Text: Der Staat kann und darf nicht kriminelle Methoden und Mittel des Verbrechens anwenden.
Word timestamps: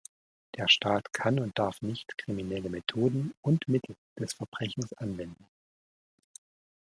Der 0.57 0.67
Staat 0.67 1.13
kann 1.13 1.39
und 1.39 1.59
darf 1.59 1.83
nicht 1.83 2.17
kriminelle 2.17 2.71
Methoden 2.71 3.35
und 3.43 3.67
Mittel 3.67 3.95
des 4.17 4.33
Verbrechens 4.33 4.93
anwenden. 4.93 5.45